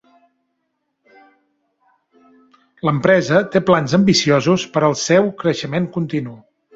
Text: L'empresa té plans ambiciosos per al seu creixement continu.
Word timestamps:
L'empresa 2.89 3.41
té 3.55 3.61
plans 3.67 3.93
ambiciosos 4.01 4.65
per 4.77 4.83
al 4.89 4.97
seu 5.03 5.29
creixement 5.45 5.87
continu. 5.99 6.35